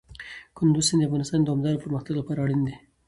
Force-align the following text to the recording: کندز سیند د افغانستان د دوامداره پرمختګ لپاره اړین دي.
کندز 0.57 0.85
سیند 0.89 1.01
د 1.01 1.07
افغانستان 1.09 1.39
د 1.41 1.45
دوامداره 1.47 1.81
پرمختګ 1.83 2.13
لپاره 2.19 2.39
اړین 2.43 2.61
دي. 2.67 2.75